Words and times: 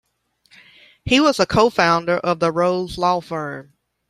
He 1.05 1.19
was 1.19 1.39
a 1.39 1.45
co-founder 1.45 2.17
of 2.17 2.39
the 2.39 2.51
Rose 2.51 2.97
Law 2.97 3.19
Firm. 3.21 3.73